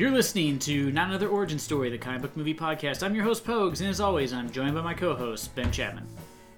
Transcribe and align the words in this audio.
You're 0.00 0.10
listening 0.10 0.58
to 0.60 0.90
Not 0.92 1.08
Another 1.10 1.28
Origin 1.28 1.58
Story, 1.58 1.90
the 1.90 1.98
comic 1.98 2.22
book 2.22 2.34
movie 2.34 2.54
podcast. 2.54 3.02
I'm 3.02 3.14
your 3.14 3.22
host, 3.22 3.44
Pogues, 3.44 3.80
and 3.80 3.90
as 3.90 4.00
always, 4.00 4.32
I'm 4.32 4.50
joined 4.50 4.74
by 4.74 4.80
my 4.80 4.94
co 4.94 5.14
host, 5.14 5.54
Ben 5.54 5.70
Chapman. 5.70 6.06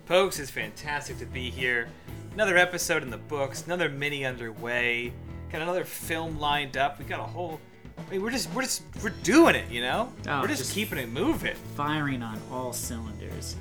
Pogues, 0.08 0.38
it's 0.38 0.48
fantastic 0.48 1.18
to 1.18 1.26
be 1.26 1.50
here. 1.50 1.88
Another 2.34 2.56
episode 2.56 3.02
in 3.02 3.10
the 3.10 3.16
books, 3.16 3.66
another 3.66 3.88
mini 3.88 4.24
underway. 4.24 5.12
Got 5.50 5.60
another 5.60 5.82
film 5.82 6.38
lined 6.38 6.76
up. 6.76 7.00
We 7.00 7.04
got 7.04 7.18
a 7.18 7.24
whole. 7.24 7.60
I 7.98 8.12
mean, 8.12 8.22
we're 8.22 8.30
just 8.30 8.48
we're 8.54 8.62
just 8.62 8.84
we're 9.02 9.10
doing 9.24 9.56
it, 9.56 9.68
you 9.68 9.80
know. 9.80 10.12
Oh, 10.28 10.40
we're 10.40 10.46
just, 10.46 10.60
just- 10.62 10.74
keeping 10.74 10.98
it 10.98 11.08
moving. 11.08 11.56
Firing 11.74 12.22
on 12.22 12.40
all 12.52 12.72
cylinders. 12.72 13.56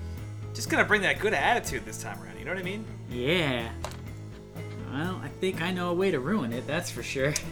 Just 0.54 0.70
gonna 0.70 0.86
bring 0.86 1.02
that 1.02 1.18
good 1.18 1.34
attitude 1.34 1.86
this 1.86 2.00
time 2.00 2.22
around. 2.22 2.38
You 2.38 2.46
know 2.46 2.52
what 2.52 2.60
I 2.60 2.64
mean? 2.64 2.86
Yeah. 3.10 3.68
Well, 4.94 5.20
I 5.24 5.30
think 5.40 5.64
I 5.64 5.72
know 5.72 5.90
a 5.90 5.94
way 5.96 6.12
to 6.12 6.20
ruin 6.20 6.54
it, 6.54 6.68
that's 6.68 6.92
for 6.92 7.02
sure. 7.02 7.34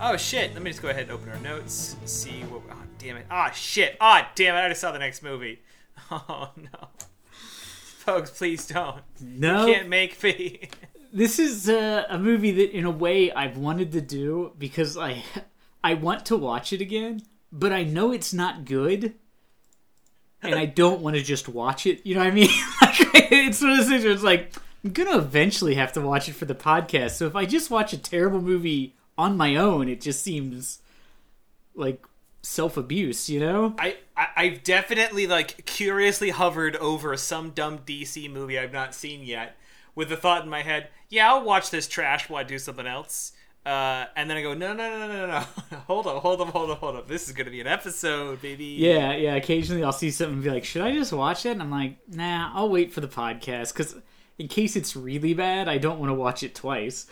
Oh 0.00 0.16
shit! 0.16 0.54
Let 0.54 0.62
me 0.62 0.70
just 0.70 0.80
go 0.80 0.88
ahead 0.90 1.04
and 1.04 1.10
open 1.10 1.28
our 1.28 1.38
notes. 1.40 1.96
See 2.04 2.42
what. 2.42 2.62
Oh 2.70 2.82
damn 2.98 3.16
it! 3.16 3.26
Ah 3.30 3.50
shit! 3.50 3.96
Ah 4.00 4.30
damn 4.36 4.54
it! 4.54 4.58
I 4.60 4.68
just 4.68 4.80
saw 4.80 4.92
the 4.92 4.98
next 4.98 5.22
movie. 5.22 5.60
Oh 6.10 6.50
no. 6.56 6.88
Folks, 7.32 8.30
please 8.30 8.66
don't. 8.66 9.02
No. 9.20 9.66
You 9.66 9.74
can't 9.74 9.88
make 9.88 10.22
me. 10.22 10.68
This 11.12 11.38
is 11.38 11.70
uh, 11.70 12.04
a 12.08 12.18
movie 12.18 12.50
that, 12.52 12.70
in 12.76 12.84
a 12.84 12.90
way, 12.90 13.32
I've 13.32 13.56
wanted 13.56 13.92
to 13.92 14.00
do 14.02 14.52
because 14.58 14.96
I, 14.98 15.24
I 15.82 15.94
want 15.94 16.26
to 16.26 16.36
watch 16.36 16.72
it 16.74 16.82
again, 16.82 17.22
but 17.50 17.72
I 17.72 17.82
know 17.82 18.12
it's 18.12 18.34
not 18.34 18.66
good, 18.66 19.14
and 20.42 20.54
I 20.54 20.66
don't 20.66 21.00
want 21.00 21.16
to 21.16 21.22
just 21.22 21.48
watch 21.48 21.86
it. 21.86 22.04
You 22.04 22.14
know 22.14 22.20
what 22.20 22.28
I 22.28 22.32
mean? 22.32 22.50
it's 22.82 23.62
one 23.62 23.70
of 23.70 23.78
those 23.78 23.88
things 23.88 24.04
where 24.04 24.12
it's 24.12 24.22
like 24.22 24.52
I'm 24.84 24.92
gonna 24.92 25.18
eventually 25.18 25.74
have 25.74 25.92
to 25.94 26.00
watch 26.02 26.28
it 26.28 26.34
for 26.34 26.44
the 26.44 26.54
podcast. 26.54 27.12
So 27.12 27.26
if 27.26 27.34
I 27.34 27.46
just 27.46 27.70
watch 27.70 27.94
a 27.94 27.98
terrible 27.98 28.42
movie 28.42 28.94
on 29.18 29.36
my 29.36 29.56
own, 29.56 29.88
it 29.88 30.00
just 30.00 30.22
seems 30.22 30.78
like 31.74 32.06
self 32.40 32.76
abuse. 32.76 33.28
You 33.28 33.40
know? 33.40 33.74
I, 33.78 33.96
I 34.16 34.28
I've 34.36 34.62
definitely 34.62 35.26
like 35.26 35.66
curiously 35.66 36.30
hovered 36.30 36.76
over 36.76 37.16
some 37.16 37.50
dumb 37.50 37.80
DC 37.80 38.30
movie 38.30 38.58
I've 38.58 38.72
not 38.72 38.94
seen 38.94 39.22
yet, 39.22 39.56
with 39.94 40.08
the 40.08 40.16
thought 40.16 40.44
in 40.44 40.48
my 40.48 40.62
head, 40.62 40.88
yeah, 41.08 41.28
I'll 41.28 41.42
watch 41.42 41.70
this 41.70 41.88
trash 41.88 42.28
while 42.28 42.40
I 42.40 42.44
do 42.44 42.58
something 42.58 42.86
else. 42.86 43.32
Uh, 43.66 44.06
and 44.16 44.30
then 44.30 44.36
I 44.38 44.42
go, 44.42 44.54
no, 44.54 44.72
no, 44.72 44.88
no, 44.88 45.08
no, 45.08 45.08
no, 45.08 45.26
no, 45.26 45.78
hold 45.86 46.06
up, 46.06 46.22
hold 46.22 46.40
up, 46.40 46.48
hold 46.48 46.70
up, 46.70 46.78
hold 46.78 46.96
up. 46.96 47.08
This 47.08 47.28
is 47.28 47.34
gonna 47.34 47.50
be 47.50 47.60
an 47.60 47.66
episode, 47.66 48.40
baby. 48.40 48.64
Yeah, 48.64 49.14
yeah. 49.14 49.34
Occasionally, 49.34 49.84
I'll 49.84 49.92
see 49.92 50.10
something 50.10 50.36
and 50.36 50.42
be 50.42 50.50
like, 50.50 50.64
"Should 50.64 50.80
I 50.80 50.92
just 50.92 51.12
watch 51.12 51.44
it?" 51.44 51.50
And 51.50 51.62
I'm 51.62 51.70
like, 51.70 51.96
"Nah, 52.08 52.50
I'll 52.54 52.70
wait 52.70 52.92
for 52.92 53.00
the 53.00 53.08
podcast 53.08 53.74
because 53.74 53.96
in 54.38 54.48
case 54.48 54.74
it's 54.74 54.96
really 54.96 55.34
bad, 55.34 55.68
I 55.68 55.76
don't 55.76 55.98
want 55.98 56.08
to 56.08 56.14
watch 56.14 56.42
it 56.42 56.54
twice." 56.54 57.06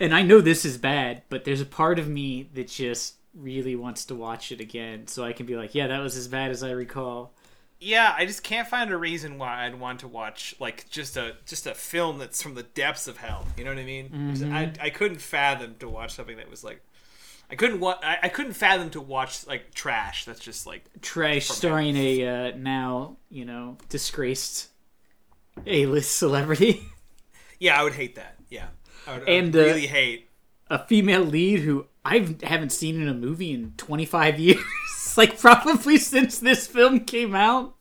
And 0.00 0.14
I 0.14 0.22
know 0.22 0.40
this 0.40 0.64
is 0.64 0.78
bad, 0.78 1.22
but 1.28 1.44
there's 1.44 1.60
a 1.60 1.66
part 1.66 1.98
of 1.98 2.08
me 2.08 2.48
that 2.54 2.68
just 2.68 3.16
really 3.34 3.76
wants 3.76 4.06
to 4.06 4.14
watch 4.14 4.50
it 4.50 4.60
again, 4.60 5.06
so 5.06 5.22
I 5.22 5.32
can 5.32 5.46
be 5.46 5.56
like, 5.56 5.74
"Yeah, 5.74 5.86
that 5.88 6.00
was 6.00 6.16
as 6.16 6.26
bad 6.26 6.50
as 6.50 6.62
I 6.62 6.70
recall." 6.70 7.32
Yeah, 7.78 8.14
I 8.16 8.26
just 8.26 8.42
can't 8.42 8.68
find 8.68 8.90
a 8.90 8.96
reason 8.96 9.38
why 9.38 9.64
I'd 9.64 9.78
want 9.78 10.00
to 10.00 10.08
watch 10.08 10.54
like 10.58 10.88
just 10.90 11.16
a 11.16 11.36
just 11.46 11.66
a 11.66 11.74
film 11.74 12.18
that's 12.18 12.42
from 12.42 12.54
the 12.54 12.62
depths 12.62 13.08
of 13.08 13.18
hell. 13.18 13.46
You 13.56 13.64
know 13.64 13.70
what 13.70 13.78
I 13.78 13.84
mean? 13.84 14.10
I 14.52 14.72
I 14.80 14.90
couldn't 14.90 15.20
fathom 15.20 15.76
to 15.80 15.88
watch 15.88 16.12
something 16.14 16.36
that 16.38 16.50
was 16.50 16.64
like. 16.64 16.82
I 17.52 17.56
couldn't 17.56 17.80
wa- 17.80 17.98
I, 18.02 18.18
I 18.22 18.28
couldn't 18.28 18.52
fathom 18.52 18.90
to 18.90 19.00
watch 19.00 19.44
like 19.46 19.74
trash. 19.74 20.24
That's 20.24 20.38
just 20.40 20.66
like 20.66 20.84
Trash 21.02 21.46
starring 21.48 21.96
a 21.96 22.26
uh, 22.50 22.56
now 22.56 23.16
you 23.28 23.44
know 23.44 23.76
disgraced 23.88 24.68
A-list 25.66 26.16
celebrity, 26.16 26.84
yeah, 27.58 27.78
I 27.78 27.82
would 27.82 27.94
hate 27.94 28.14
that. 28.16 28.36
Yeah, 28.50 28.66
would, 29.06 29.28
I 29.28 29.32
And, 29.32 29.54
uh, 29.54 29.60
really 29.60 29.86
hate. 29.86 30.28
a 30.68 30.78
female 30.86 31.22
lead 31.24 31.60
who 31.60 31.86
I 32.04 32.36
haven't 32.42 32.70
seen 32.70 33.00
in 33.00 33.08
a 33.08 33.14
movie 33.14 33.52
in 33.52 33.74
25 33.76 34.38
years, 34.38 34.62
like 35.16 35.38
probably 35.38 35.96
since 35.98 36.38
this 36.38 36.66
film 36.66 37.00
came 37.00 37.34
out. 37.34 37.74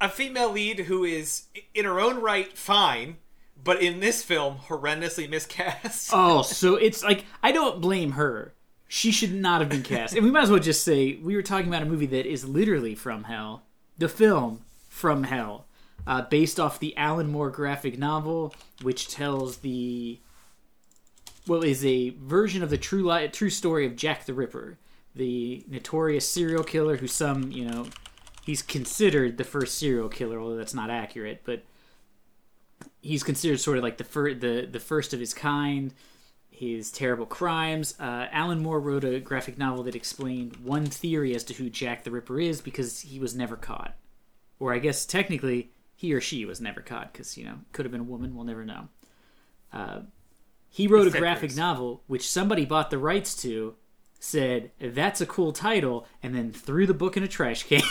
a 0.00 0.08
female 0.08 0.52
lead 0.52 0.80
who 0.80 1.04
is 1.04 1.44
in 1.74 1.84
her 1.84 1.98
own 2.00 2.20
right 2.20 2.56
fine, 2.58 3.16
but 3.62 3.80
in 3.80 4.00
this 4.00 4.22
film 4.22 4.56
horrendously 4.68 5.28
miscast. 5.30 6.10
Oh, 6.12 6.42
so 6.60 6.74
it's 6.76 7.02
like 7.02 7.24
I 7.42 7.52
don't 7.52 7.80
blame 7.80 8.12
her. 8.12 8.52
She 8.88 9.10
should 9.10 9.32
not 9.34 9.60
have 9.60 9.70
been 9.70 9.82
cast. 9.82 10.14
And 10.14 10.24
we 10.24 10.30
might 10.30 10.42
as 10.44 10.50
well 10.50 10.60
just 10.60 10.82
say 10.84 11.14
we 11.22 11.34
were 11.34 11.42
talking 11.42 11.68
about 11.68 11.82
a 11.82 11.86
movie 11.86 12.06
that 12.06 12.26
is 12.26 12.44
literally 12.46 12.94
from 12.94 13.24
hell. 13.24 13.62
The 13.96 14.08
film 14.08 14.60
from 14.88 15.24
hell, 15.24 15.66
uh, 16.06 16.22
based 16.22 16.60
off 16.60 16.78
the 16.78 16.96
Alan 16.96 17.28
Moore 17.28 17.50
graphic 17.50 17.98
novel, 17.98 18.54
which 18.82 19.08
tells 19.08 19.58
the 19.58 20.20
well 21.46 21.62
is 21.62 21.84
a 21.84 22.10
version 22.10 22.62
of 22.62 22.70
the 22.70 22.78
true 22.78 23.08
li- 23.10 23.28
true 23.28 23.50
story 23.50 23.86
of 23.86 23.96
Jack 23.96 24.24
the 24.26 24.34
Ripper, 24.34 24.78
the 25.14 25.64
notorious 25.68 26.28
serial 26.28 26.64
killer 26.64 26.96
who 26.96 27.06
some 27.06 27.50
you 27.52 27.64
know 27.64 27.86
he's 28.44 28.62
considered 28.62 29.36
the 29.36 29.44
first 29.44 29.78
serial 29.78 30.08
killer, 30.08 30.38
although 30.38 30.56
that's 30.56 30.74
not 30.74 30.90
accurate, 30.90 31.42
but 31.44 31.62
he's 33.00 33.22
considered 33.22 33.60
sort 33.60 33.78
of 33.78 33.84
like 33.84 33.98
the 33.98 34.04
fir- 34.04 34.34
the 34.34 34.68
the 34.70 34.80
first 34.80 35.12
of 35.12 35.20
his 35.20 35.34
kind. 35.34 35.94
His 36.50 36.92
terrible 36.92 37.26
crimes. 37.26 37.96
Uh, 37.98 38.28
Alan 38.30 38.60
Moore 38.60 38.78
wrote 38.78 39.02
a 39.02 39.18
graphic 39.18 39.58
novel 39.58 39.82
that 39.82 39.96
explained 39.96 40.54
one 40.58 40.86
theory 40.86 41.34
as 41.34 41.42
to 41.44 41.54
who 41.54 41.68
Jack 41.68 42.04
the 42.04 42.12
Ripper 42.12 42.38
is 42.38 42.60
because 42.60 43.00
he 43.00 43.18
was 43.18 43.34
never 43.34 43.56
caught, 43.56 43.96
or 44.60 44.72
I 44.72 44.78
guess 44.78 45.04
technically 45.04 45.72
he 45.96 46.14
or 46.14 46.20
she 46.20 46.44
was 46.44 46.60
never 46.60 46.80
caught 46.80 47.12
because 47.12 47.36
you 47.36 47.44
know 47.44 47.58
could 47.72 47.84
have 47.84 47.90
been 47.90 48.02
a 48.02 48.04
woman. 48.04 48.36
We'll 48.36 48.44
never 48.44 48.64
know. 48.64 48.88
Uh, 49.72 50.00
he 50.74 50.88
wrote 50.88 51.06
a 51.06 51.16
graphic 51.16 51.54
novel 51.54 52.02
which 52.08 52.28
somebody 52.28 52.64
bought 52.64 52.90
the 52.90 52.98
rights 52.98 53.40
to, 53.42 53.76
said 54.18 54.72
that's 54.80 55.20
a 55.20 55.26
cool 55.26 55.52
title, 55.52 56.04
and 56.20 56.34
then 56.34 56.50
threw 56.50 56.84
the 56.84 56.92
book 56.92 57.16
in 57.16 57.22
a 57.22 57.28
trash 57.28 57.62
can. 57.62 57.80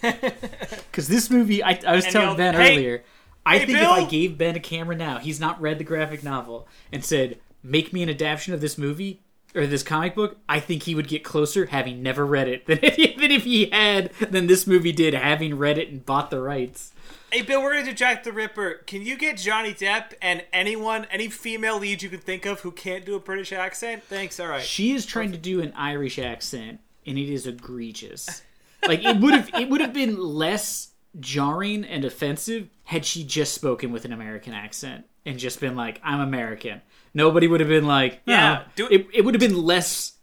Because 0.00 1.08
this 1.08 1.28
movie, 1.30 1.62
I, 1.62 1.78
I 1.86 1.96
was 1.96 2.04
And 2.04 2.12
telling 2.12 2.36
Ben 2.36 2.54
"Hey, 2.54 2.74
earlier, 2.74 3.04
I 3.44 3.58
hey, 3.58 3.66
think 3.66 3.78
Bill!" 3.78 3.94
if 3.96 4.06
I 4.06 4.08
gave 4.08 4.38
Ben 4.38 4.56
a 4.56 4.60
camera 4.60 4.96
now, 4.96 5.18
he's 5.18 5.40
not 5.40 5.60
read 5.60 5.78
the 5.78 5.84
graphic 5.84 6.22
novel, 6.22 6.68
and 6.90 7.04
said, 7.04 7.38
"Make 7.62 7.92
me 7.92 8.02
an 8.02 8.08
adaptation 8.08 8.54
of 8.54 8.60
this 8.60 8.78
movie." 8.78 9.22
Or 9.54 9.66
this 9.66 9.82
comic 9.82 10.14
book, 10.14 10.38
I 10.48 10.60
think 10.60 10.84
he 10.84 10.94
would 10.94 11.08
get 11.08 11.24
closer 11.24 11.66
having 11.66 12.02
never 12.02 12.24
read 12.24 12.48
it 12.48 12.66
than 12.66 12.78
if, 12.82 13.16
than 13.18 13.30
if 13.30 13.44
he 13.44 13.66
had 13.70 14.12
than 14.14 14.46
this 14.46 14.66
movie 14.66 14.92
did 14.92 15.14
having 15.14 15.58
read 15.58 15.78
it 15.78 15.88
and 15.88 16.04
bought 16.06 16.30
the 16.30 16.40
rights. 16.40 16.92
Hey 17.32 17.42
Bill, 17.42 17.62
we're 17.62 17.74
gonna 17.74 17.86
do 17.86 17.92
Jack 17.92 18.24
the 18.24 18.32
Ripper. 18.32 18.82
Can 18.86 19.02
you 19.02 19.16
get 19.16 19.36
Johnny 19.36 19.72
Depp 19.72 20.14
and 20.20 20.44
anyone, 20.52 21.06
any 21.12 21.28
female 21.28 21.78
lead 21.78 22.02
you 22.02 22.08
can 22.08 22.18
think 22.18 22.44
of 22.44 22.60
who 22.60 22.72
can't 22.72 23.04
do 23.04 23.14
a 23.14 23.20
British 23.20 23.52
accent? 23.52 24.02
Thanks. 24.02 24.40
All 24.40 24.48
right. 24.48 24.62
She 24.62 24.92
is 24.92 25.06
trying 25.06 25.30
to 25.30 25.38
do 25.38 25.60
an 25.60 25.72
Irish 25.76 26.18
accent, 26.18 26.80
and 27.06 27.16
it 27.16 27.32
is 27.32 27.46
egregious. 27.46 28.42
Like 28.86 29.04
it 29.04 29.20
would 29.20 29.34
have, 29.34 29.50
it 29.54 29.68
would 29.68 29.80
have 29.80 29.92
been 29.92 30.18
less 30.18 30.88
jarring 31.18 31.84
and 31.84 32.04
offensive 32.04 32.68
had 32.84 33.04
she 33.04 33.22
just 33.22 33.54
spoken 33.54 33.92
with 33.92 34.04
an 34.04 34.12
American 34.12 34.52
accent 34.52 35.04
and 35.24 35.38
just 35.38 35.60
been 35.60 35.76
like, 35.76 36.00
"I'm 36.02 36.20
American." 36.20 36.82
Nobody 37.14 37.46
would 37.46 37.60
have 37.60 37.68
been 37.68 37.86
like, 37.86 38.20
Yeah, 38.26 38.50
"Yeah." 38.52 38.62
do- 38.76 38.88
it, 38.90 39.06
it 39.12 39.24
would 39.24 39.34
have 39.34 39.40
been 39.40 39.60
less 39.62 40.14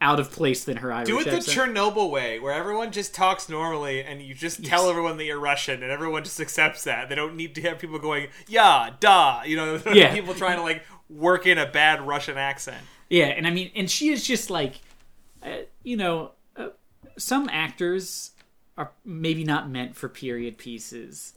out 0.00 0.18
of 0.18 0.32
place 0.32 0.64
than 0.64 0.78
her 0.78 0.92
Irish 0.92 1.06
Do 1.08 1.20
it 1.20 1.24
the 1.26 1.36
accent. 1.36 1.74
Chernobyl 1.76 2.10
way, 2.10 2.40
where 2.40 2.52
everyone 2.52 2.90
just 2.90 3.14
talks 3.14 3.48
normally, 3.48 4.02
and 4.02 4.20
you 4.20 4.34
just 4.34 4.64
tell 4.64 4.90
everyone 4.90 5.16
that 5.18 5.24
you're 5.24 5.38
Russian, 5.38 5.82
and 5.82 5.92
everyone 5.92 6.24
just 6.24 6.40
accepts 6.40 6.82
that. 6.84 7.08
They 7.08 7.14
don't 7.14 7.36
need 7.36 7.54
to 7.54 7.62
have 7.62 7.78
people 7.78 7.98
going, 8.00 8.26
"Yeah, 8.48 8.90
da," 8.98 9.42
you 9.44 9.54
know, 9.56 9.80
Yeah. 9.92 10.12
people 10.12 10.34
trying 10.34 10.56
to 10.56 10.62
like 10.62 10.82
work 11.08 11.46
in 11.46 11.58
a 11.58 11.66
bad 11.66 12.00
Russian 12.06 12.36
accent. 12.36 12.84
Yeah, 13.08 13.26
and 13.26 13.46
I 13.46 13.50
mean, 13.50 13.70
and 13.76 13.88
she 13.90 14.08
is 14.08 14.26
just 14.26 14.50
like, 14.50 14.80
uh, 15.44 15.58
you 15.84 15.96
know, 15.96 16.32
uh, 16.56 16.68
some 17.18 17.48
actors 17.50 18.30
are 18.76 18.90
maybe 19.04 19.44
not 19.44 19.70
meant 19.70 19.94
for 19.94 20.08
period 20.08 20.58
pieces. 20.58 21.34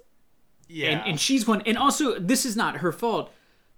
Yeah, 0.68 0.90
and, 0.90 1.08
and 1.10 1.20
she's 1.20 1.46
one 1.46 1.62
and 1.68 1.78
also 1.78 2.18
this 2.18 2.44
is 2.46 2.56
not 2.56 2.78
her 2.78 2.92
fault 2.92 3.32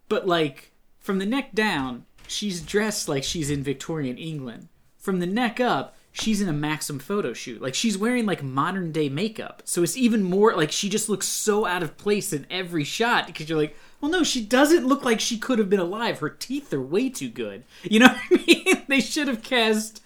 but 0.07 0.25
like 0.25 0.71
from 1.07 1.19
the 1.19 1.25
neck 1.25 1.54
down 1.54 2.04
she's 2.27 2.59
dressed 2.59 3.07
like 3.07 3.24
she's 3.24 3.50
in 3.50 3.63
victorian 3.63 4.18
england. 4.18 4.68
From 4.98 5.21
the 5.21 5.25
neck 5.25 5.62
up 5.62 5.95
she's 6.12 6.42
in 6.42 6.50
a 6.50 6.54
maxim 6.54 7.00
photo 7.00 7.31
shoot. 7.31 7.62
Like 7.62 7.75
she's 7.75 7.98
wearing 7.98 8.25
like 8.25 8.44
modern 8.44 8.92
day 8.92 9.07
makeup. 9.07 9.62
So 9.63 9.83
it's 9.83 9.95
even 9.95 10.21
more 10.21 10.54
like 10.54 10.69
she 10.69 10.89
just 10.89 11.07
looks 11.07 11.25
so 11.25 11.65
out 11.65 11.81
of 11.81 11.98
place 11.98 12.33
in 12.33 12.45
every 12.51 12.83
shot 12.83 13.25
because 13.25 13.48
you're 13.48 13.57
like 13.57 13.77
well 14.01 14.12
no 14.12 14.21
she 14.21 14.44
doesn't 14.44 14.86
look 14.86 15.06
like 15.06 15.21
she 15.21 15.38
could 15.38 15.59
have 15.59 15.69
been 15.69 15.80
alive. 15.80 16.19
Her 16.19 16.30
teeth 16.30 16.74
are 16.74 16.81
way 16.81 17.07
too 17.07 17.30
good. 17.30 17.63
You 17.83 18.01
know 18.01 18.07
what 18.07 18.42
i 18.42 18.44
mean? 18.45 18.83
They 18.89 19.00
should 19.00 19.30
have 19.30 19.42
cast 19.44 20.03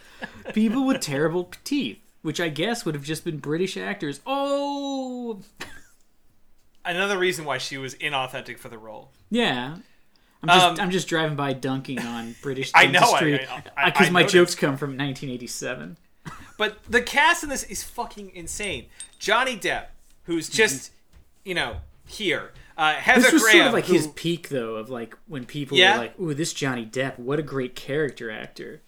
people 0.53 0.85
with 0.85 1.01
terrible 1.01 1.51
teeth 1.63 1.97
which 2.21 2.39
i 2.39 2.47
guess 2.47 2.85
would 2.85 2.93
have 2.93 3.03
just 3.03 3.25
been 3.25 3.39
british 3.39 3.75
actors. 3.75 4.21
Oh! 4.27 5.41
Another 6.85 7.17
reason 7.17 7.43
why 7.43 7.57
she 7.57 7.79
was 7.79 7.95
inauthentic 7.95 8.59
for 8.59 8.69
the 8.69 8.77
role. 8.77 9.09
Yeah. 9.31 9.77
I'm 10.43 10.47
just 10.49 10.65
Um, 10.65 10.79
I'm 10.79 10.91
just 10.91 11.07
driving 11.07 11.35
by 11.35 11.53
dunking 11.53 11.99
on 11.99 12.35
British 12.41 12.71
I 12.75 12.87
know, 12.87 12.99
industry 13.19 13.47
because 13.85 14.09
my 14.11 14.21
noticed. 14.21 14.33
jokes 14.33 14.55
come 14.55 14.77
from 14.77 14.91
1987. 14.97 15.97
But 16.57 16.77
the 16.89 17.01
cast 17.01 17.43
in 17.43 17.49
this 17.49 17.63
is 17.63 17.83
fucking 17.83 18.31
insane. 18.35 18.85
Johnny 19.19 19.55
Depp, 19.57 19.85
who's 20.23 20.47
just, 20.49 20.91
you 21.43 21.53
know, 21.55 21.77
here. 22.05 22.51
Uh, 22.77 22.93
Heather 22.93 23.21
This 23.21 23.33
was 23.33 23.41
Graham, 23.43 23.55
sort 23.57 23.67
of 23.67 23.73
like 23.73 23.85
who- 23.85 23.93
his 23.93 24.07
peak, 24.07 24.49
though, 24.49 24.75
of 24.75 24.89
like 24.89 25.15
when 25.27 25.45
people 25.45 25.77
Yeah? 25.77 25.93
were 25.93 25.97
like, 26.03 26.19
"Ooh, 26.19 26.33
this 26.33 26.53
Johnny 26.53 26.85
Depp, 26.85 27.17
what 27.19 27.37
a 27.39 27.43
great 27.43 27.75
character 27.75 28.31
actor." 28.31 28.81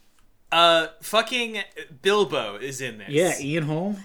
Uh, 0.51 0.87
fucking 1.01 1.63
Bilbo 2.03 2.57
is 2.57 2.79
in 2.81 2.99
this. 2.99 3.09
Yeah, 3.09 3.33
Ian 3.39 3.63
Holm. 3.63 3.97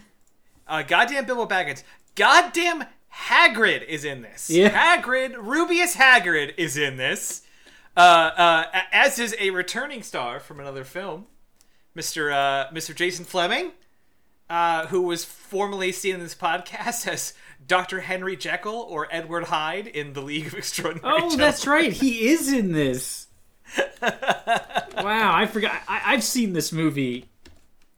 Uh, 0.66 0.82
goddamn 0.82 1.26
Bilbo 1.26 1.46
Baggins. 1.46 1.82
Goddamn 2.14 2.84
Hagrid 3.28 3.86
is 3.86 4.04
in 4.04 4.22
this. 4.22 4.48
Yeah. 4.50 4.70
Hagrid, 4.70 5.34
Rubeus 5.34 5.94
Hagrid 5.94 6.54
is 6.56 6.76
in 6.76 6.96
this. 6.96 7.42
Uh, 7.96 8.00
uh, 8.00 8.64
as 8.92 9.18
is 9.18 9.34
a 9.38 9.50
returning 9.50 10.02
star 10.02 10.38
from 10.40 10.60
another 10.60 10.84
film, 10.84 11.26
Mr. 11.96 12.32
Uh, 12.32 12.70
Mr. 12.72 12.94
Jason 12.94 13.24
Flemyng, 13.24 13.72
uh, 14.48 14.86
who 14.86 15.02
was 15.02 15.24
formerly 15.24 15.90
seen 15.92 16.14
in 16.14 16.20
this 16.20 16.34
podcast 16.34 17.06
as 17.08 17.34
Dr. 17.66 18.00
Henry 18.00 18.36
Jekyll 18.36 18.86
or 18.88 19.08
Edward 19.10 19.44
Hyde 19.44 19.86
in 19.88 20.12
The 20.12 20.22
League 20.22 20.46
of 20.46 20.54
Extraordinary 20.54 21.06
Oh, 21.12 21.16
Gentlemen. 21.18 21.38
that's 21.38 21.66
right. 21.66 21.92
He 21.92 22.28
is 22.28 22.52
in 22.52 22.72
this. 22.72 23.26
wow, 24.02 25.34
I 25.34 25.46
forgot. 25.46 25.72
I, 25.88 26.02
I've 26.06 26.24
seen 26.24 26.52
this 26.52 26.72
movie. 26.72 27.26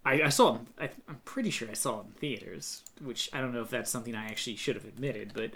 I, 0.05 0.23
I 0.23 0.29
saw. 0.31 0.59
I, 0.81 0.91
I'm 1.09 1.21
pretty 1.25 1.51
sure 1.51 1.69
I 1.69 1.75
saw 1.75 2.01
it 2.01 2.07
in 2.07 2.13
theaters, 2.13 2.83
which 3.03 3.29
I 3.33 3.41
don't 3.41 3.53
know 3.53 3.61
if 3.63 3.71
that's 3.71 3.91
something 3.91 4.15
I 4.15 4.25
actually 4.27 4.57
should 4.57 4.77
have 4.77 4.85
admitted, 4.87 5.33
but 5.35 5.51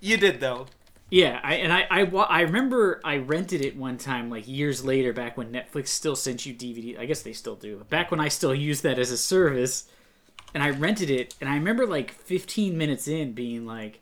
You 0.00 0.16
did, 0.16 0.40
though. 0.40 0.66
yeah. 1.10 1.38
I 1.44 1.54
and 1.54 1.72
I 1.72 1.86
I, 1.90 2.00
I 2.04 2.40
remember 2.40 3.00
I 3.04 3.18
rented 3.18 3.60
it 3.64 3.76
one 3.76 3.98
time, 3.98 4.28
like 4.30 4.48
years 4.48 4.84
later, 4.84 5.12
back 5.12 5.36
when 5.36 5.52
Netflix 5.52 5.88
still 5.88 6.16
sent 6.16 6.44
you 6.44 6.52
DVD. 6.54 6.98
I 6.98 7.06
guess 7.06 7.22
they 7.22 7.32
still 7.32 7.54
do. 7.56 7.84
Back 7.88 8.10
when 8.10 8.18
I 8.20 8.28
still 8.28 8.54
used 8.70 8.82
that 8.82 8.98
as 8.98 9.10
a 9.12 9.16
service, 9.18 9.88
and 10.54 10.62
I 10.62 10.70
rented 10.70 11.08
it, 11.10 11.34
and 11.40 11.48
I 11.48 11.54
remember 11.54 11.86
like 11.86 12.10
15 12.10 12.76
minutes 12.76 13.06
in 13.06 13.32
being 13.32 13.64
like, 13.64 14.00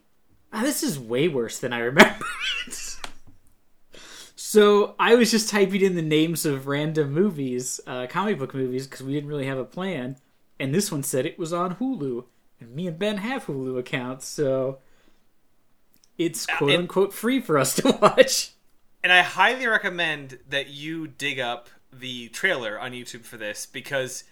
ah, 0.54 0.62
"This 0.62 0.82
is 0.82 0.98
way 0.98 1.28
worse 1.28 1.58
than 1.58 1.72
I 1.74 1.80
remember." 1.80 2.24
So 4.50 4.96
I 4.98 5.14
was 5.14 5.30
just 5.30 5.48
typing 5.48 5.80
in 5.80 5.94
the 5.94 6.02
names 6.02 6.44
of 6.44 6.66
random 6.66 7.12
movies, 7.12 7.80
uh, 7.86 8.08
comic 8.08 8.36
book 8.36 8.52
movies, 8.52 8.84
because 8.84 9.00
we 9.00 9.12
didn't 9.12 9.28
really 9.28 9.46
have 9.46 9.58
a 9.58 9.64
plan. 9.64 10.16
And 10.58 10.74
this 10.74 10.90
one 10.90 11.04
said 11.04 11.24
it 11.24 11.38
was 11.38 11.52
on 11.52 11.76
Hulu, 11.76 12.24
and 12.58 12.74
me 12.74 12.88
and 12.88 12.98
Ben 12.98 13.18
have 13.18 13.46
Hulu 13.46 13.78
accounts, 13.78 14.26
so 14.26 14.78
it's 16.18 16.46
quote 16.46 16.72
unquote 16.72 17.12
free 17.12 17.38
for 17.38 17.58
us 17.58 17.76
to 17.76 17.92
watch. 18.02 18.50
And 19.04 19.12
I 19.12 19.22
highly 19.22 19.68
recommend 19.68 20.40
that 20.48 20.66
you 20.66 21.06
dig 21.06 21.38
up 21.38 21.68
the 21.92 22.28
trailer 22.30 22.76
on 22.76 22.90
YouTube 22.90 23.22
for 23.22 23.36
this 23.36 23.66
because 23.66 24.24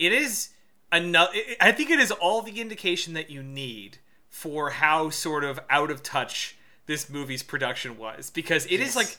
it 0.00 0.12
is 0.12 0.48
another. 0.90 1.32
I 1.60 1.70
think 1.70 1.90
it 1.90 2.00
is 2.00 2.10
all 2.10 2.42
the 2.42 2.60
indication 2.60 3.14
that 3.14 3.30
you 3.30 3.40
need 3.40 3.98
for 4.28 4.70
how 4.70 5.10
sort 5.10 5.44
of 5.44 5.60
out 5.70 5.92
of 5.92 6.02
touch 6.02 6.56
this 6.86 7.08
movie's 7.08 7.44
production 7.44 7.96
was 7.96 8.30
because 8.30 8.66
it 8.66 8.80
is 8.80 8.80
Yes. 8.80 8.96
like 8.96 9.18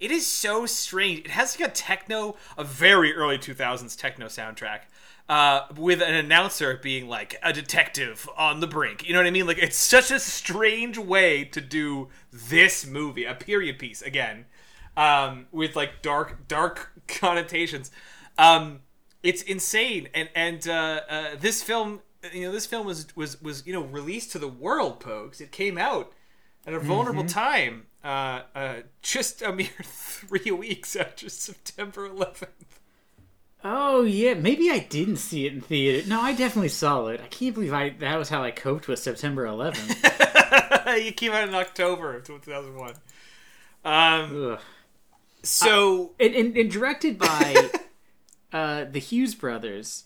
it 0.00 0.10
is 0.10 0.26
so 0.26 0.64
strange. 0.66 1.20
It 1.20 1.30
has 1.32 1.60
like 1.60 1.68
a 1.68 1.72
techno, 1.72 2.36
a 2.56 2.64
very 2.64 3.14
early 3.14 3.38
2000s 3.38 3.96
techno 3.96 4.26
soundtrack. 4.26 4.80
Uh, 5.28 5.66
with 5.76 6.02
an 6.02 6.12
announcer 6.12 6.76
being 6.82 7.06
like 7.06 7.36
a 7.40 7.52
detective 7.52 8.28
on 8.36 8.58
the 8.58 8.66
brink, 8.66 9.06
you 9.06 9.12
know 9.12 9.20
what 9.20 9.28
I 9.28 9.30
mean? 9.30 9.46
Like 9.46 9.58
it's 9.58 9.76
such 9.76 10.10
a 10.10 10.18
strange 10.18 10.98
way 10.98 11.44
to 11.44 11.60
do 11.60 12.08
this 12.32 12.84
movie, 12.84 13.24
a 13.24 13.34
period 13.34 13.78
piece 13.78 14.02
again, 14.02 14.46
um, 14.96 15.46
with 15.52 15.76
like 15.76 16.02
dark, 16.02 16.48
dark 16.48 16.90
connotations. 17.06 17.92
Um, 18.38 18.80
it's 19.22 19.42
insane, 19.42 20.08
and 20.14 20.28
and 20.34 20.66
uh, 20.66 21.02
uh, 21.08 21.24
this 21.38 21.62
film, 21.62 22.00
you 22.32 22.46
know, 22.46 22.52
this 22.52 22.66
film 22.66 22.84
was 22.84 23.06
was 23.14 23.40
was 23.40 23.64
you 23.64 23.72
know 23.72 23.82
released 23.82 24.32
to 24.32 24.40
the 24.40 24.48
world, 24.48 24.98
Pokes. 24.98 25.40
It 25.40 25.52
came 25.52 25.78
out 25.78 26.12
at 26.66 26.74
a 26.74 26.80
vulnerable 26.80 27.24
time, 27.24 27.86
uh, 28.04 28.42
uh, 28.54 28.74
just 29.02 29.42
a 29.42 29.52
mere 29.52 29.68
three 29.82 30.50
weeks 30.50 30.96
after 30.96 31.28
September 31.28 32.08
11th. 32.08 32.48
Oh 33.62 34.02
yeah, 34.04 34.34
maybe 34.34 34.70
I 34.70 34.78
didn't 34.78 35.18
see 35.18 35.46
it 35.46 35.52
in 35.52 35.60
theater. 35.60 36.08
No, 36.08 36.20
I 36.20 36.32
definitely 36.32 36.70
saw 36.70 37.06
it. 37.08 37.20
I 37.22 37.26
can't 37.26 37.54
believe 37.54 37.74
I 37.74 37.90
that 38.00 38.18
was 38.18 38.30
how 38.30 38.42
I 38.42 38.50
coped 38.52 38.88
with 38.88 38.98
September 38.98 39.44
11th. 39.44 41.04
you 41.04 41.12
came 41.12 41.32
out 41.32 41.46
in 41.46 41.54
October 41.54 42.16
of 42.16 42.24
2001. 42.24 42.94
Um, 43.84 44.52
Ugh. 44.52 44.60
so 45.42 46.12
And, 46.18 46.34
and, 46.34 46.56
and 46.56 46.70
directed 46.70 47.18
by 47.18 47.70
uh, 48.52 48.84
the 48.84 48.98
Hughes 48.98 49.34
brothers, 49.34 50.04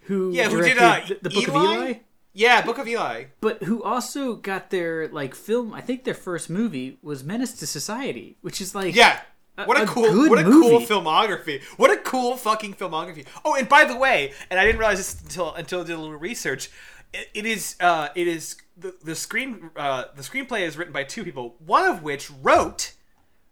who 0.00 0.32
yeah, 0.32 0.50
who 0.50 0.60
did 0.60 0.76
uh, 0.78 1.00
the, 1.08 1.14
the 1.22 1.30
Book 1.30 1.48
Eli? 1.48 1.56
of 1.56 1.78
Eli. 1.78 1.92
Yeah, 2.32 2.62
Book 2.62 2.78
of 2.78 2.86
Eli. 2.86 3.24
but 3.40 3.62
who 3.64 3.82
also 3.82 4.34
got 4.36 4.70
their 4.70 5.08
like 5.08 5.34
film. 5.34 5.74
I 5.74 5.80
think 5.80 6.04
their 6.04 6.14
first 6.14 6.48
movie 6.48 6.98
was 7.02 7.24
Menace 7.24 7.52
to 7.54 7.66
Society, 7.66 8.36
which 8.40 8.60
is 8.60 8.74
like 8.74 8.94
Yeah. 8.94 9.20
What 9.66 9.78
a, 9.78 9.82
a 9.82 9.86
cool, 9.86 10.28
what 10.30 10.38
a 10.38 10.44
cool 10.44 10.80
filmography! 10.80 11.60
What 11.76 11.90
a 11.90 11.98
cool 11.98 12.36
fucking 12.36 12.74
filmography! 12.74 13.26
Oh, 13.44 13.56
and 13.56 13.68
by 13.68 13.84
the 13.84 13.96
way, 13.96 14.32
and 14.48 14.58
I 14.58 14.64
didn't 14.64 14.78
realize 14.78 14.96
this 14.96 15.20
until 15.20 15.52
until 15.54 15.80
I 15.82 15.84
did 15.84 15.92
a 15.92 15.98
little 15.98 16.16
research. 16.16 16.70
It, 17.12 17.28
it 17.34 17.44
is, 17.46 17.76
uh, 17.80 18.08
it 18.14 18.26
is 18.26 18.56
the 18.78 18.94
the 19.04 19.14
screen, 19.14 19.70
uh, 19.76 20.04
the 20.14 20.22
screenplay 20.22 20.62
is 20.62 20.78
written 20.78 20.94
by 20.94 21.04
two 21.04 21.24
people. 21.24 21.56
One 21.58 21.84
of 21.84 22.02
which 22.02 22.30
wrote 22.30 22.94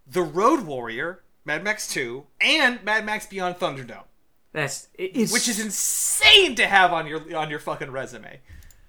the 0.07 0.23
Road 0.23 0.65
Warrior, 0.65 1.25
Mad 1.45 1.63
Max 1.63 1.87
Two, 1.89 2.25
and 2.41 2.83
Mad 2.85 3.05
Max 3.05 3.27
Beyond 3.27 3.57
Thunderdome, 3.57 4.05
that's 4.53 4.89
which 4.97 5.47
is 5.49 5.61
insane 5.61 6.55
to 6.55 6.67
have 6.67 6.93
on 6.93 7.07
your 7.07 7.37
on 7.37 7.51
your 7.51 7.59
fucking 7.59 7.91
resume. 7.91 8.41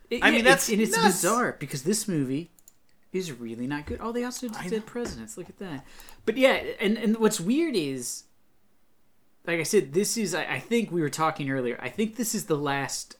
It- 0.09 0.23
I 0.23 0.31
mean, 0.31 0.43
that's 0.43 0.69
it's, 0.69 0.73
and 0.73 0.81
it's 0.81 0.97
bizarre 0.97 1.55
because 1.59 1.83
this 1.83 2.07
movie 2.07 2.51
is 3.11 3.31
really 3.31 3.67
not 3.67 3.85
good. 3.85 3.99
Oh, 4.01 4.11
they 4.11 4.23
also 4.23 4.47
did 4.47 4.69
Dead 4.69 4.85
Presidents. 4.85 5.37
Look 5.37 5.49
at 5.49 5.57
that. 5.59 5.85
But 6.25 6.37
yeah, 6.37 6.61
and 6.79 6.97
and 6.97 7.17
what's 7.17 7.39
weird 7.39 7.75
is, 7.75 8.23
like 9.45 9.59
I 9.59 9.63
said, 9.63 9.93
this 9.93 10.17
is. 10.17 10.33
I, 10.35 10.45
I 10.45 10.59
think 10.59 10.91
we 10.91 11.01
were 11.01 11.09
talking 11.09 11.49
earlier. 11.49 11.77
I 11.81 11.89
think 11.89 12.15
this 12.15 12.33
is 12.35 12.45
the 12.45 12.57
last 12.57 13.15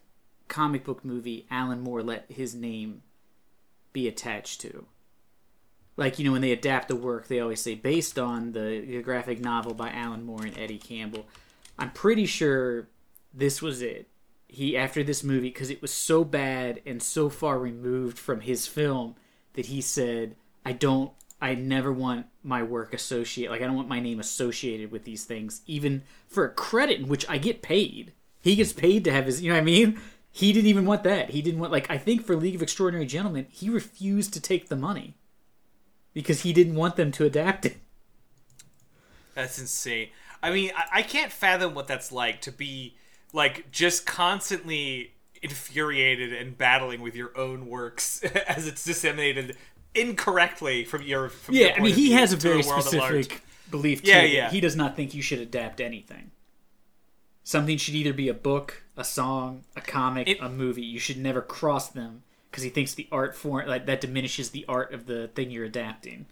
comic 0.47 0.83
book 0.83 1.05
movie 1.05 1.45
Alan 1.51 1.81
Moore 1.81 2.01
let 2.01 2.25
his 2.29 2.55
name 2.55 3.03
be 3.93 4.07
attached 4.07 4.61
to. 4.61 4.85
Like 5.95 6.17
you 6.17 6.25
know, 6.25 6.31
when 6.31 6.41
they 6.41 6.51
adapt 6.51 6.87
the 6.87 6.95
work, 6.95 7.27
they 7.27 7.39
always 7.39 7.61
say 7.61 7.75
based 7.75 8.17
on 8.17 8.53
the 8.53 9.01
graphic 9.03 9.39
novel 9.39 9.73
by 9.73 9.91
Alan 9.91 10.23
Moore 10.25 10.43
and 10.43 10.57
Eddie 10.57 10.77
Campbell. 10.77 11.27
I'm 11.77 11.91
pretty 11.91 12.25
sure 12.25 12.87
this 13.33 13.61
was 13.61 13.81
it 13.81 14.07
he 14.49 14.75
after 14.75 15.03
this 15.03 15.23
movie 15.23 15.49
because 15.49 15.69
it 15.69 15.81
was 15.81 15.93
so 15.93 16.23
bad 16.23 16.81
and 16.85 17.01
so 17.01 17.29
far 17.29 17.59
removed 17.59 18.17
from 18.17 18.41
his 18.41 18.67
film 18.67 19.15
that 19.53 19.67
he 19.67 19.79
said 19.79 20.35
i 20.65 20.71
don't 20.71 21.11
i 21.39 21.53
never 21.53 21.93
want 21.93 22.25
my 22.43 22.61
work 22.61 22.93
associated 22.93 23.51
like 23.51 23.61
i 23.61 23.65
don't 23.65 23.75
want 23.75 23.87
my 23.87 23.99
name 23.99 24.19
associated 24.19 24.91
with 24.91 25.03
these 25.05 25.23
things 25.23 25.61
even 25.67 26.01
for 26.27 26.43
a 26.43 26.49
credit 26.49 26.99
in 26.99 27.07
which 27.07 27.27
i 27.29 27.37
get 27.37 27.61
paid. 27.61 28.11
He 28.41 28.55
gets 28.55 28.73
paid 28.73 29.03
to 29.03 29.11
have 29.11 29.25
his 29.25 29.41
you 29.41 29.49
know 29.49 29.55
what 29.55 29.61
i 29.61 29.65
mean? 29.65 30.01
He 30.31 30.53
didn't 30.53 30.67
even 30.67 30.85
want 30.85 31.03
that. 31.03 31.31
He 31.31 31.41
didn't 31.41 31.59
want 31.59 31.71
like 31.71 31.89
i 31.89 31.97
think 31.97 32.25
for 32.25 32.35
league 32.35 32.55
of 32.55 32.61
extraordinary 32.63 33.05
gentlemen 33.05 33.45
he 33.49 33.69
refused 33.69 34.33
to 34.33 34.41
take 34.41 34.69
the 34.69 34.75
money 34.75 35.15
because 36.13 36.41
he 36.41 36.53
didn't 36.53 36.75
want 36.75 36.95
them 36.95 37.11
to 37.13 37.25
adapt 37.25 37.65
it. 37.65 37.77
That's 39.35 39.59
insane. 39.59 40.09
I 40.41 40.51
mean, 40.51 40.71
I, 40.75 40.99
I 40.99 41.01
can't 41.01 41.31
fathom 41.31 41.73
what 41.73 41.87
that's 41.87 42.11
like 42.11 42.41
to 42.41 42.51
be 42.51 42.95
like 43.33 43.71
just 43.71 44.05
constantly 44.05 45.13
infuriated 45.41 46.33
and 46.33 46.57
battling 46.57 47.01
with 47.01 47.15
your 47.15 47.37
own 47.37 47.67
works 47.67 48.23
as 48.47 48.67
it's 48.67 48.83
disseminated 48.83 49.55
incorrectly 49.95 50.83
from 50.83 51.01
your 51.03 51.29
from 51.29 51.55
your 51.55 51.67
Yeah, 51.69 51.75
I 51.77 51.79
mean, 51.81 51.93
he 51.95 52.11
has 52.13 52.33
a 52.33 52.37
very 52.37 52.57
world 52.57 52.85
at 52.87 52.93
large. 52.93 53.25
specific 53.25 53.41
belief. 53.71 54.03
Yeah, 54.03 54.21
too, 54.21 54.27
yeah. 54.27 54.49
He 54.49 54.59
does 54.61 54.75
not 54.75 54.95
think 54.95 55.13
you 55.13 55.21
should 55.21 55.39
adapt 55.39 55.79
anything. 55.81 56.31
Something 57.43 57.77
should 57.77 57.95
either 57.95 58.13
be 58.13 58.29
a 58.29 58.33
book, 58.33 58.83
a 58.95 59.03
song, 59.03 59.63
a 59.75 59.81
comic, 59.81 60.27
It- 60.27 60.39
a 60.41 60.49
movie. 60.49 60.83
You 60.83 60.99
should 60.99 61.17
never 61.17 61.41
cross 61.41 61.89
them 61.89 62.23
because 62.51 62.63
he 62.63 62.69
thinks 62.69 62.93
the 62.93 63.07
art 63.11 63.35
form 63.35 63.67
like 63.67 63.85
that 63.85 64.01
diminishes 64.01 64.49
the 64.51 64.65
art 64.67 64.93
of 64.93 65.05
the 65.05 65.27
thing 65.29 65.49
you're 65.51 65.65
adapting. 65.65 66.25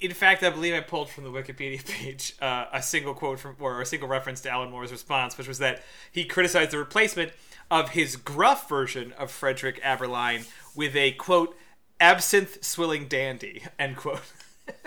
In 0.00 0.12
fact, 0.12 0.42
I 0.42 0.50
believe 0.50 0.74
I 0.74 0.80
pulled 0.80 1.08
from 1.10 1.24
the 1.24 1.30
Wikipedia 1.30 1.84
page 1.86 2.34
uh, 2.40 2.66
a 2.72 2.82
single 2.82 3.14
quote 3.14 3.38
from 3.38 3.56
or 3.60 3.80
a 3.80 3.86
single 3.86 4.08
reference 4.08 4.40
to 4.42 4.50
Alan 4.50 4.70
Moore's 4.70 4.92
response, 4.92 5.36
which 5.38 5.48
was 5.48 5.58
that 5.58 5.82
he 6.10 6.24
criticized 6.24 6.70
the 6.72 6.78
replacement 6.78 7.32
of 7.70 7.90
his 7.90 8.16
gruff 8.16 8.68
version 8.68 9.12
of 9.18 9.30
Frederick 9.30 9.82
Abberline 9.82 10.46
with 10.74 10.94
a 10.96 11.12
quote 11.12 11.56
absinthe 12.00 12.62
swilling 12.64 13.06
dandy 13.08 13.62
end 13.78 13.96
quote. 13.96 14.20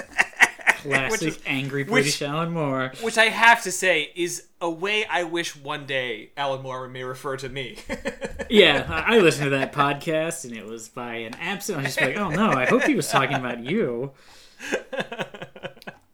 Classic 0.82 1.28
is- 1.28 1.40
angry 1.46 1.84
British 1.84 2.22
Alan 2.22 2.52
Moore. 2.52 2.94
Which 3.02 3.18
I 3.18 3.26
have 3.26 3.64
to 3.64 3.72
say 3.72 4.12
is 4.16 4.48
a 4.62 4.70
way 4.70 5.06
I 5.06 5.24
wish 5.24 5.56
one 5.56 5.86
day 5.86 6.32
Alan 6.38 6.62
Moore 6.62 6.88
may 6.88 7.04
refer 7.04 7.38
to 7.38 7.50
me. 7.50 7.78
Yeah, 8.52 9.04
I 9.06 9.20
listened 9.20 9.44
to 9.44 9.50
that 9.52 9.74
podcast 9.74 10.44
and 10.44 10.58
it 10.58 10.66
was 10.66 10.90
by 10.90 11.18
an 11.18 11.36
absent. 11.36 11.78
I 11.78 11.82
was 11.84 11.94
just 11.96 12.02
like, 12.02 12.18
oh 12.18 12.30
no, 12.30 12.50
I 12.50 12.66
hope 12.66 12.82
he 12.82 12.96
was 12.96 13.08
talking 13.08 13.36
about 13.36 13.60
you. 13.60 14.10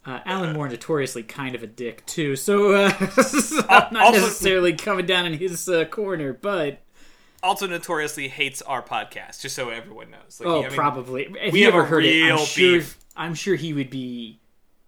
Uh, 0.08 0.20
Alan 0.26 0.54
Moore 0.54 0.70
notoriously 0.70 1.24
kind 1.24 1.56
of 1.56 1.64
a 1.64 1.68
dick 1.68 2.06
too, 2.06 2.36
so 2.36 2.74
uh, 2.74 2.92
I'm 3.70 3.92
not 3.92 3.96
Also- 4.04 4.20
necessarily 4.22 4.74
coming 4.74 5.08
down 5.08 5.26
in 5.26 5.34
his 5.34 5.68
uh, 5.68 5.86
corner, 5.86 6.32
but 6.32 6.80
also 7.42 7.66
notoriously 7.66 8.28
hates 8.28 8.62
our 8.62 8.84
podcast, 8.84 9.42
just 9.42 9.56
so 9.56 9.70
everyone 9.70 10.12
knows. 10.12 10.40
Like, 10.40 10.48
oh, 10.48 10.60
I 10.60 10.68
mean, 10.68 10.72
probably. 10.76 11.24
If 11.42 11.54
we 11.54 11.60
you 11.62 11.66
have 11.66 11.74
ever 11.74 11.86
heard 11.86 12.06
it, 12.06 12.32
I'm 12.32 12.38
sure. 12.46 12.82
I'm 13.16 13.34
sure 13.34 13.56
he 13.56 13.74
would 13.74 13.90
be 13.90 14.40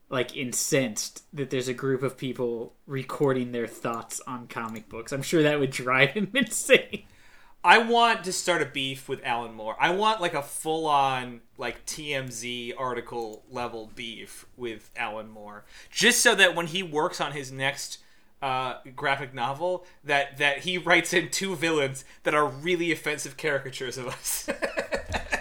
like 0.10 0.38
incensed 0.38 1.24
that 1.34 1.50
there's 1.50 1.68
a 1.68 1.74
group 1.74 2.04
of 2.04 2.16
people 2.16 2.74
recording 2.86 3.52
their 3.54 3.68
thoughts 3.68 4.22
on 4.28 4.48
comic 4.48 4.88
books. 4.88 5.12
I'm 5.12 5.24
sure 5.24 5.42
that 5.44 5.60
would 5.60 5.72
drive 5.72 6.12
him 6.12 6.30
insane. 6.36 7.04
I 7.64 7.80
want 7.80 8.24
to 8.26 8.32
start 8.32 8.62
a 8.62 8.66
beef 8.66 9.10
with 9.10 9.22
Alan 9.26 9.54
Moore. 9.54 9.76
I 9.80 9.92
want 9.92 10.22
like 10.22 10.34
a 10.34 10.42
full 10.42 10.86
on 10.86 11.42
like 11.58 11.86
TMZ 11.86 12.74
article 12.78 13.44
level 13.52 13.92
beef 13.96 14.46
with 14.56 14.92
Alan 14.96 15.30
Moore, 15.30 15.66
just 15.90 16.22
so 16.22 16.36
that 16.36 16.56
when 16.56 16.68
he 16.68 16.84
works 16.84 17.20
on 17.20 17.32
his 17.34 17.52
next 17.52 18.00
uh, 18.42 18.76
graphic 18.96 19.34
novel, 19.34 19.86
that 20.04 20.38
that 20.38 20.60
he 20.60 20.78
writes 20.78 21.14
in 21.14 21.30
two 21.30 21.56
villains 21.56 22.06
that 22.24 22.34
are 22.36 22.48
really 22.48 22.92
offensive 22.92 23.38
caricatures 23.38 23.98
of 23.98 24.08
us. 24.08 24.50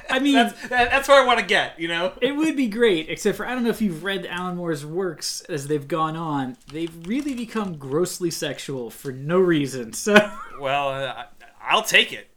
I 0.08 0.18
mean, 0.18 0.34
that's 0.34 0.68
that, 0.68 0.90
that's 0.90 1.08
where 1.08 1.22
I 1.22 1.26
want 1.26 1.40
to 1.40 1.46
get. 1.46 1.78
You 1.78 1.88
know, 1.88 2.14
it 2.22 2.32
would 2.32 2.56
be 2.56 2.68
great, 2.68 3.10
except 3.10 3.36
for 3.36 3.46
I 3.46 3.54
don't 3.54 3.64
know 3.64 3.70
if 3.70 3.82
you've 3.82 4.02
read 4.02 4.24
Alan 4.26 4.56
Moore's 4.56 4.86
works 4.86 5.42
as 5.42 5.68
they've 5.68 5.86
gone 5.86 6.16
on. 6.16 6.56
They've 6.72 7.06
really 7.06 7.34
become 7.34 7.76
grossly 7.76 8.30
sexual 8.30 8.90
for 8.90 9.12
no 9.12 9.38
reason. 9.38 9.92
So, 9.92 10.14
well, 10.58 10.88
uh, 10.88 11.24
I'll 11.66 11.82
take 11.82 12.12
it. 12.12 12.28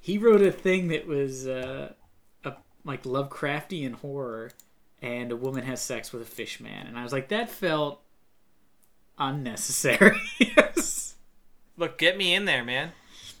He 0.00 0.18
wrote 0.18 0.42
a 0.42 0.52
thing 0.52 0.88
that 0.88 1.06
was 1.06 1.46
uh, 1.46 1.92
a, 2.44 2.52
like 2.84 3.04
Lovecraftian 3.04 3.94
horror, 3.94 4.50
and 5.02 5.32
a 5.32 5.36
woman 5.36 5.64
has 5.64 5.82
sex 5.82 6.12
with 6.12 6.22
a 6.22 6.26
fish 6.26 6.60
man, 6.60 6.86
and 6.86 6.98
I 6.98 7.02
was 7.02 7.12
like, 7.12 7.28
that 7.28 7.50
felt 7.50 8.02
unnecessary. 9.18 10.20
Look, 11.76 11.98
get 11.98 12.16
me 12.16 12.34
in 12.34 12.44
there, 12.46 12.64
man. 12.64 12.92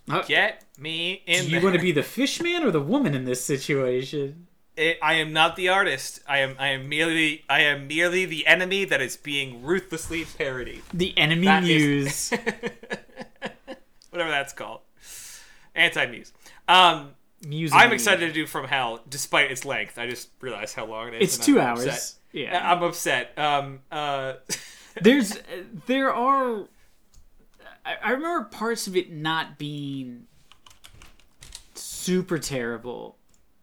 Uh, 0.08 0.22
get 0.22 0.64
me 0.78 1.22
in. 1.26 1.44
Do 1.44 1.44
you 1.44 1.50
there. 1.52 1.62
want 1.62 1.76
to 1.76 1.82
be 1.82 1.92
the 1.92 2.02
fish 2.02 2.40
man 2.40 2.62
or 2.62 2.70
the 2.70 2.80
woman 2.80 3.14
in 3.14 3.24
this 3.24 3.44
situation? 3.44 4.46
It, 4.76 4.98
I 5.02 5.14
am 5.14 5.32
not 5.32 5.56
the 5.56 5.70
artist. 5.70 6.20
I 6.28 6.38
am. 6.38 6.54
I 6.58 6.68
am 6.68 6.88
merely. 6.88 7.44
I 7.48 7.62
am 7.62 7.88
merely 7.88 8.26
the 8.26 8.46
enemy 8.46 8.84
that 8.84 9.00
is 9.00 9.16
being 9.16 9.62
ruthlessly 9.62 10.24
parodied. 10.24 10.82
The 10.92 11.16
enemy 11.16 11.46
that 11.46 11.62
muse. 11.62 12.32
Is... 12.32 12.38
That's 14.38 14.52
called. 14.52 14.80
Anti-muse. 15.74 16.32
Um, 16.68 17.10
Muse 17.46 17.72
I'm 17.74 17.92
excited 17.92 18.26
to 18.26 18.32
do 18.32 18.46
From 18.46 18.66
Hell, 18.66 19.00
despite 19.08 19.50
its 19.50 19.64
length. 19.64 19.98
I 19.98 20.08
just 20.08 20.30
realized 20.40 20.74
how 20.74 20.86
long 20.86 21.08
it 21.08 21.22
is. 21.22 21.36
It's 21.36 21.46
2 21.46 21.60
I'm 21.60 21.66
hours. 21.66 21.86
Upset. 21.86 22.14
Yeah, 22.32 22.72
I'm 22.72 22.82
upset. 22.82 23.38
Um, 23.38 23.80
uh... 23.90 24.34
There's, 25.00 25.38
there 25.86 26.12
are. 26.12 26.68
I, 27.84 27.96
I 28.02 28.10
remember 28.12 28.48
parts 28.48 28.86
of 28.86 28.96
it 28.96 29.12
not 29.12 29.58
being 29.58 30.26
super 31.74 32.38
terrible, 32.38 33.18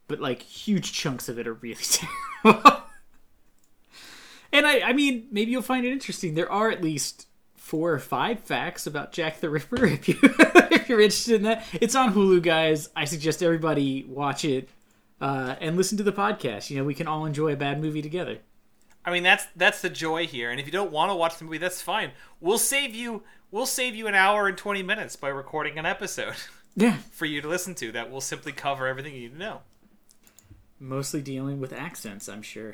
but 0.07 0.19
like 0.19 0.43
huge 0.43 0.93
chunks 0.93 1.29
of 1.29 1.39
it 1.39 1.47
are 1.47 1.55
really 1.55 1.81
terrible. 2.43 2.83
and 4.51 4.67
I, 4.67 4.81
I 4.81 4.93
mean, 4.93 5.27
maybe 5.31 5.51
you'll 5.51 5.63
find 5.63 5.85
it 5.85 5.91
interesting. 5.91 6.35
There 6.35 6.51
are 6.51 6.69
at 6.69 6.83
least 6.83 7.27
four 7.73 7.91
or 7.91 7.97
five 7.97 8.39
facts 8.39 8.85
about 8.85 9.11
Jack 9.11 9.39
the 9.39 9.49
Ripper 9.49 9.83
if 9.87 10.07
you 10.07 10.15
if 10.21 10.87
you're 10.87 11.01
interested 11.01 11.37
in 11.37 11.41
that. 11.41 11.65
It's 11.73 11.95
on 11.95 12.13
Hulu, 12.13 12.43
guys. 12.43 12.87
I 12.95 13.05
suggest 13.05 13.41
everybody 13.41 14.05
watch 14.07 14.45
it 14.45 14.69
uh, 15.19 15.55
and 15.59 15.75
listen 15.75 15.97
to 15.97 16.03
the 16.03 16.11
podcast. 16.11 16.69
You 16.69 16.77
know, 16.77 16.83
we 16.83 16.93
can 16.93 17.07
all 17.07 17.25
enjoy 17.25 17.51
a 17.51 17.55
bad 17.55 17.81
movie 17.81 18.03
together. 18.03 18.37
I 19.03 19.09
mean, 19.09 19.23
that's 19.23 19.47
that's 19.55 19.81
the 19.81 19.89
joy 19.89 20.27
here. 20.27 20.51
And 20.51 20.59
if 20.59 20.67
you 20.67 20.71
don't 20.71 20.91
want 20.91 21.09
to 21.09 21.15
watch 21.15 21.39
the 21.39 21.45
movie, 21.45 21.57
that's 21.57 21.81
fine. 21.81 22.11
We'll 22.39 22.59
save 22.59 22.93
you 22.93 23.23
we'll 23.49 23.65
save 23.65 23.95
you 23.95 24.05
an 24.05 24.13
hour 24.13 24.47
and 24.47 24.55
20 24.55 24.83
minutes 24.83 25.15
by 25.15 25.29
recording 25.29 25.79
an 25.79 25.87
episode. 25.87 26.35
Yeah. 26.75 26.97
For 27.11 27.25
you 27.25 27.39
to 27.39 27.47
listen 27.47 27.75
to 27.75 27.91
that 27.91 28.09
will 28.09 28.19
simply 28.19 28.51
cover 28.51 28.87
everything 28.87 29.13
you 29.13 29.21
need 29.21 29.33
to 29.33 29.37
know. 29.37 29.61
Mostly 30.79 31.21
dealing 31.21 31.59
with 31.59 31.71
accents, 31.71 32.27
I'm 32.27 32.41
sure. 32.41 32.73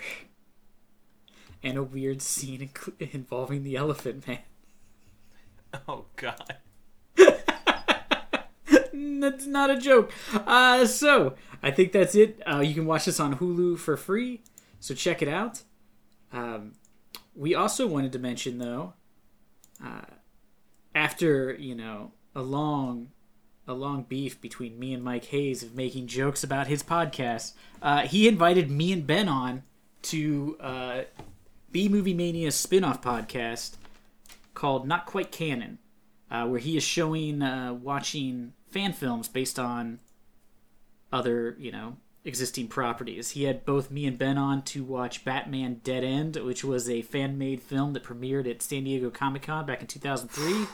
And 1.61 1.77
a 1.77 1.83
weird 1.83 2.21
scene 2.21 2.69
involving 2.99 3.65
the 3.65 3.75
elephant 3.75 4.25
man. 4.25 4.39
Oh 5.87 6.05
god. 6.15 6.55
that's 8.93 9.45
not 9.45 9.69
a 9.69 9.77
joke. 9.77 10.11
Uh, 10.33 10.85
so 10.85 11.35
I 11.61 11.71
think 11.71 11.91
that's 11.91 12.15
it. 12.15 12.41
Uh, 12.49 12.59
you 12.59 12.73
can 12.73 12.85
watch 12.85 13.05
this 13.05 13.19
on 13.19 13.37
Hulu 13.37 13.77
for 13.77 13.97
free, 13.97 14.41
so 14.79 14.93
check 14.93 15.21
it 15.21 15.27
out. 15.27 15.63
Um, 16.31 16.73
we 17.35 17.55
also 17.55 17.87
wanted 17.87 18.11
to 18.13 18.19
mention 18.19 18.57
though, 18.57 18.93
uh, 19.83 20.01
after 20.95 21.53
you 21.53 21.75
know 21.75 22.11
a 22.35 22.41
long, 22.41 23.09
a 23.67 23.73
long 23.73 24.03
beef 24.03 24.39
between 24.41 24.79
me 24.79 24.93
and 24.93 25.03
Mike 25.03 25.25
Hayes 25.25 25.63
of 25.63 25.75
making 25.75 26.07
jokes 26.07 26.43
about 26.43 26.67
his 26.67 26.83
podcast, 26.83 27.53
uh, 27.81 28.01
he 28.01 28.27
invited 28.27 28.69
me 28.71 28.91
and 28.91 29.05
Ben 29.05 29.27
on 29.27 29.63
to 30.03 30.57
uh, 30.59 31.01
B 31.71 31.87
Movie 31.89 32.13
Mania 32.13 32.51
spin-off 32.51 33.01
podcast 33.01 33.75
called 34.59 34.85
Not 34.85 35.05
Quite 35.05 35.31
Canon, 35.31 35.79
uh, 36.29 36.45
where 36.45 36.59
he 36.59 36.75
is 36.75 36.83
showing, 36.83 37.41
uh, 37.41 37.73
watching 37.73 38.51
fan 38.67 38.91
films 38.91 39.29
based 39.29 39.57
on 39.57 39.99
other, 41.13 41.55
you 41.57 41.71
know, 41.71 41.95
existing 42.25 42.67
properties. 42.67 43.31
He 43.31 43.45
had 43.45 43.63
both 43.63 43.89
me 43.89 44.05
and 44.05 44.17
Ben 44.17 44.37
on 44.37 44.63
to 44.63 44.83
watch 44.83 45.23
Batman 45.23 45.79
Dead 45.81 46.03
End, 46.03 46.35
which 46.35 46.65
was 46.65 46.89
a 46.89 47.01
fan 47.03 47.37
made 47.37 47.61
film 47.61 47.93
that 47.93 48.03
premiered 48.03 48.49
at 48.49 48.61
San 48.61 48.83
Diego 48.83 49.09
Comic 49.09 49.43
Con 49.43 49.65
back 49.65 49.79
in 49.79 49.87
2003. 49.87 50.67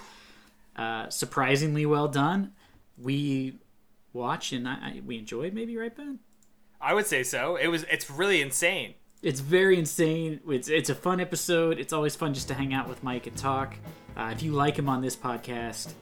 Uh, 0.75 1.07
surprisingly 1.09 1.85
well 1.85 2.07
done. 2.07 2.53
We 2.97 3.59
watched 4.13 4.51
and 4.51 4.67
I, 4.67 4.73
I, 4.73 5.01
we 5.05 5.19
enjoyed, 5.19 5.53
maybe, 5.53 5.77
right, 5.77 5.95
Ben? 5.95 6.19
I 6.81 6.95
would 6.95 7.05
say 7.05 7.21
so. 7.21 7.55
It 7.55 7.67
was. 7.67 7.83
It's 7.83 8.09
really 8.09 8.41
insane. 8.41 8.95
It's 9.25 9.39
very 9.39 9.79
insane. 9.79 10.39
It's 10.47 10.69
it's 10.69 10.91
a 10.91 10.95
fun 10.95 11.19
episode. 11.19 11.79
It's 11.79 11.93
always 11.93 12.15
fun 12.15 12.35
just 12.35 12.47
to 12.49 12.53
hang 12.53 12.75
out 12.75 12.87
with 12.87 13.03
Mike 13.03 13.25
and 13.25 13.35
talk. 13.35 13.75
Uh, 14.15 14.29
if 14.31 14.43
you 14.43 14.51
like 14.51 14.77
him 14.77 14.87
on 14.87 15.01
this 15.01 15.15
podcast, 15.15 15.93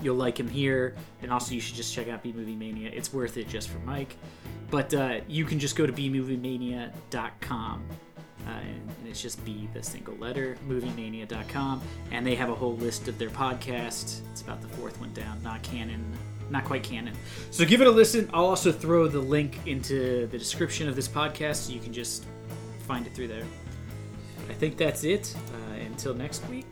you'll 0.00 0.16
like 0.16 0.40
him 0.40 0.48
here. 0.48 0.94
And 1.20 1.30
also, 1.30 1.54
you 1.54 1.60
should 1.60 1.76
just 1.76 1.94
check 1.94 2.08
out 2.08 2.22
B 2.22 2.32
Movie 2.32 2.56
Mania. 2.56 2.90
It's 2.94 3.12
worth 3.12 3.36
it 3.36 3.46
just 3.46 3.68
for 3.68 3.78
Mike. 3.80 4.16
But 4.70 4.94
uh, 4.94 5.20
you 5.28 5.44
can 5.44 5.58
just 5.58 5.76
go 5.76 5.86
to 5.86 5.92
bmoviemania.com. 5.92 7.84
Uh, 8.46 8.48
and, 8.48 8.68
and 8.68 9.06
it's 9.06 9.20
just 9.20 9.44
B, 9.44 9.68
the 9.74 9.82
single 9.82 10.14
letter, 10.14 10.56
moviemania.com. 10.66 11.82
And 12.10 12.26
they 12.26 12.36
have 12.36 12.48
a 12.48 12.54
whole 12.54 12.76
list 12.76 13.06
of 13.06 13.18
their 13.18 13.28
podcasts. 13.28 14.22
It's 14.32 14.40
about 14.40 14.62
the 14.62 14.68
fourth 14.68 14.98
one 14.98 15.12
down, 15.12 15.42
not 15.42 15.62
canon 15.62 16.10
not 16.50 16.64
quite 16.64 16.82
canon. 16.82 17.14
So 17.50 17.64
give 17.64 17.80
it 17.80 17.86
a 17.86 17.90
listen. 17.90 18.28
I'll 18.34 18.46
also 18.46 18.72
throw 18.72 19.08
the 19.08 19.20
link 19.20 19.58
into 19.66 20.26
the 20.26 20.38
description 20.38 20.88
of 20.88 20.96
this 20.96 21.08
podcast 21.08 21.66
so 21.66 21.72
you 21.72 21.80
can 21.80 21.92
just 21.92 22.26
find 22.86 23.06
it 23.06 23.14
through 23.14 23.28
there. 23.28 23.44
I 24.48 24.52
think 24.54 24.76
that's 24.76 25.04
it. 25.04 25.34
Uh, 25.54 25.74
until 25.80 26.12
next 26.14 26.46
week, 26.48 26.66